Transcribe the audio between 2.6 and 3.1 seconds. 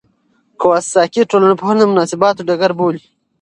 بولي.